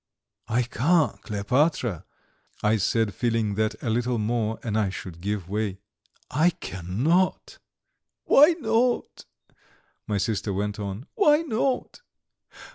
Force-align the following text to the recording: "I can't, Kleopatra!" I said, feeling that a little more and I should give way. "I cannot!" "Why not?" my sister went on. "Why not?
"I 0.47 0.63
can't, 0.63 1.21
Kleopatra!" 1.21 2.05
I 2.63 2.77
said, 2.77 3.13
feeling 3.13 3.53
that 3.53 3.75
a 3.83 3.91
little 3.91 4.17
more 4.17 4.57
and 4.63 4.75
I 4.75 4.89
should 4.89 5.21
give 5.21 5.47
way. 5.47 5.77
"I 6.31 6.49
cannot!" 6.49 7.59
"Why 8.23 8.55
not?" 8.59 9.25
my 10.07 10.17
sister 10.17 10.53
went 10.53 10.79
on. 10.79 11.05
"Why 11.13 11.43
not? 11.43 12.01